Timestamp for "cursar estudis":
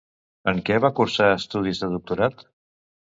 0.99-1.83